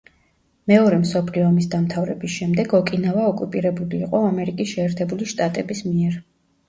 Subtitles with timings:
[0.69, 6.19] მეორე მსოფლიო ომის დამთავრების შემდეგ, ოკინავა ოკუპირებული იყო ამერიკის შეერთებული შტატების მიერ.